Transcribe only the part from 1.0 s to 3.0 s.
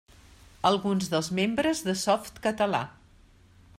dels membres de Softcatalà.